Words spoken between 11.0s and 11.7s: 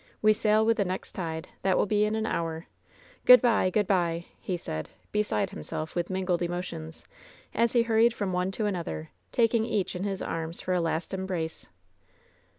embrace.